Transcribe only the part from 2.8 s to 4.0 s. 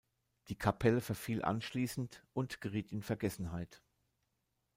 in Vergessenheit.